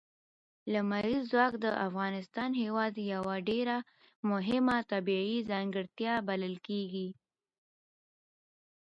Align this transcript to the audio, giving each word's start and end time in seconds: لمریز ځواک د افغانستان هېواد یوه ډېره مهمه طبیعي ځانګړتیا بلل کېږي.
لمریز 0.73 1.21
ځواک 1.31 1.53
د 1.63 1.65
افغانستان 1.87 2.51
هېواد 2.61 2.93
یوه 3.13 3.35
ډېره 3.49 3.77
مهمه 4.31 4.77
طبیعي 4.91 5.37
ځانګړتیا 5.51 6.13
بلل 6.27 6.55
کېږي. 6.67 7.07